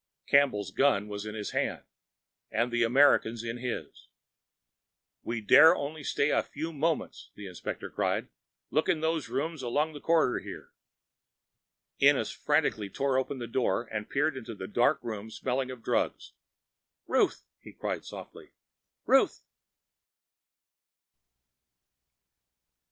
[0.27, 1.83] Campbell's gun was in his hand,
[2.49, 4.07] and the American's in his.
[5.21, 8.27] "We dare only stay here a few moments," the inspector cried.
[8.71, 10.71] "Look in those rooms along the corridor here."
[12.01, 16.31] Ennis frantically tore open a door and peered into a dark room smelling of drugs.
[17.05, 18.53] "Ruth!" he cried softly.
[19.05, 19.43] "Ruth!"